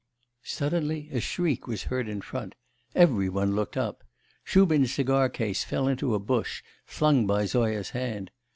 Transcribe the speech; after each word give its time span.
Suddenly 0.41 1.09
a 1.11 1.19
shriek 1.19 1.67
was 1.67 1.83
heard 1.83 2.09
in 2.09 2.21
front; 2.21 2.55
every 2.95 3.29
one 3.29 3.53
looked 3.55 3.77
up. 3.77 4.03
Shubin's 4.43 4.91
cigar 4.91 5.29
case 5.29 5.63
fell 5.63 5.87
into 5.87 6.15
a 6.15 6.19
bush, 6.19 6.63
flung 6.87 7.27
by 7.27 7.45
Zoya's 7.45 7.91
hand. 7.91 8.31